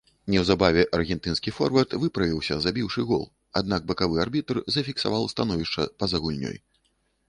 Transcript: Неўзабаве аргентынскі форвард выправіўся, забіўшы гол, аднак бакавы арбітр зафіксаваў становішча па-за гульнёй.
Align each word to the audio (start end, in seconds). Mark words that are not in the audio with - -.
Неўзабаве 0.35 0.85
аргентынскі 0.97 1.53
форвард 1.57 1.93
выправіўся, 2.07 2.57
забіўшы 2.65 3.07
гол, 3.13 3.23
аднак 3.63 3.81
бакавы 3.95 4.15
арбітр 4.27 4.65
зафіксаваў 4.79 5.33
становішча 5.37 5.91
па-за 6.03 6.17
гульнёй. 6.27 6.57